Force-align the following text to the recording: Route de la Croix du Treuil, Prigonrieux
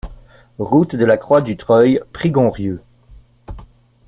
Route 0.57 0.95
de 0.95 1.05
la 1.05 1.15
Croix 1.15 1.43
du 1.43 1.57
Treuil, 1.57 2.01
Prigonrieux 2.11 2.81